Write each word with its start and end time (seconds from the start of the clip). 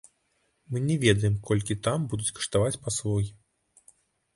Мы 0.71 0.81
не 0.87 0.95
ведаем, 1.03 1.37
колькі 1.51 1.79
там 1.91 2.09
будуць 2.15 2.35
каштаваць 2.41 2.77
паслугі. 2.89 3.33